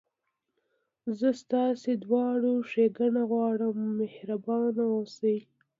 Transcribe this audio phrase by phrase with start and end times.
[1.17, 5.37] زه ستاسي دواړو ښېګڼه غواړم، مهربانه اوسئ.